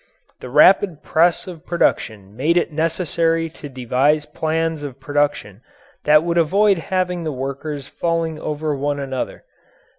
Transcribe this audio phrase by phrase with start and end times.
[0.39, 5.61] The rapid press of production made it necessary to devise plans of production
[6.05, 9.43] that would avoid having the workers falling over one another.